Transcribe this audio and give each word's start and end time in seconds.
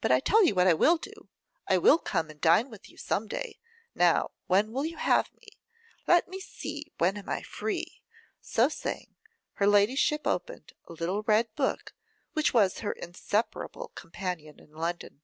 But 0.00 0.10
I 0.10 0.18
tell 0.18 0.44
you 0.44 0.52
what 0.52 0.66
I 0.66 0.74
will 0.74 0.96
do; 0.96 1.28
I 1.68 1.78
will 1.78 1.98
come 1.98 2.28
and 2.28 2.40
dine 2.40 2.70
with 2.70 2.90
you 2.90 2.96
some 2.96 3.28
day. 3.28 3.60
Now, 3.94 4.32
when 4.48 4.72
will 4.72 4.84
you 4.84 4.96
have 4.96 5.32
me? 5.32 5.46
Let 6.08 6.26
me 6.26 6.40
see, 6.40 6.92
when 6.98 7.16
am 7.16 7.28
I. 7.28 7.42
free?' 7.42 8.02
So 8.40 8.68
saying, 8.68 9.14
her 9.52 9.66
ladyship 9.68 10.26
opened 10.26 10.72
a 10.88 10.92
little 10.92 11.22
red 11.22 11.54
book, 11.54 11.92
which 12.32 12.52
was 12.52 12.80
her 12.80 12.90
inseparable 12.90 13.92
companion 13.94 14.58
in 14.58 14.72
London. 14.72 15.22